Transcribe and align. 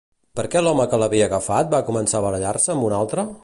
Per 0.37 0.45
què 0.53 0.63
l'home 0.63 0.87
que 0.93 0.99
l'havia 1.03 1.27
agafat 1.29 1.69
va 1.75 1.83
començar 1.91 2.21
a 2.21 2.25
barallar-se 2.27 2.75
amb 2.77 2.89
un 2.91 2.99
altre? 3.03 3.29